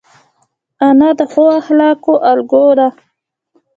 انا 0.87 1.09
د 1.19 1.21
ښو 1.31 1.45
اخلاقو 1.59 2.13
الګو 2.31 2.65
ده 2.79 2.87